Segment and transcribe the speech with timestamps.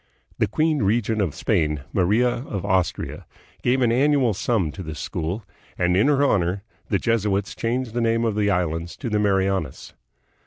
[0.39, 3.27] The queen regent of Spain, Maria of Austria,
[3.61, 5.45] gave an annual sum to this school,
[5.77, 9.93] and in her honor the Jesuits changed the name of the islands to the Marianas.